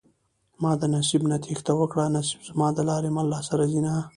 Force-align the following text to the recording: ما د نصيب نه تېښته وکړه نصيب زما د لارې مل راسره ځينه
ما 0.61 0.71
د 0.77 0.83
نصيب 0.93 1.21
نه 1.31 1.37
تېښته 1.43 1.71
وکړه 1.77 2.05
نصيب 2.15 2.39
زما 2.49 2.67
د 2.73 2.79
لارې 2.89 3.09
مل 3.15 3.27
راسره 3.35 3.65
ځينه 3.71 3.93